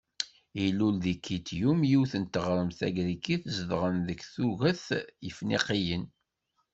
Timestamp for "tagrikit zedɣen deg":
2.79-4.19